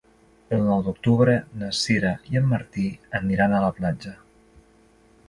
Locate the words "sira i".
1.79-2.39